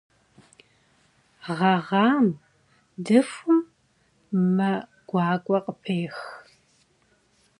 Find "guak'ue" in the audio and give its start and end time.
5.09-5.59